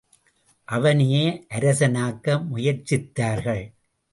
அவனையே 0.67 1.45
அரசனாக்க 1.49 2.37
முயற்சித்தார்கள். 2.53 3.63